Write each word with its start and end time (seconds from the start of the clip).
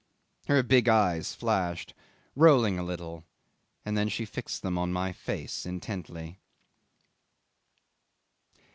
Her 0.47 0.63
big 0.63 0.89
eyes 0.89 1.35
flashed, 1.35 1.93
rolling 2.35 2.79
a 2.79 2.83
little, 2.83 3.23
and 3.85 3.95
then 3.95 4.09
she 4.09 4.25
fixed 4.25 4.63
them 4.63 4.75
on 4.79 4.91
my 4.91 5.11
face 5.11 5.63
intently. 5.63 6.39